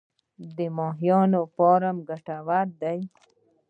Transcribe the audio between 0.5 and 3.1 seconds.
د ماهیانو فارم ګټور دی؟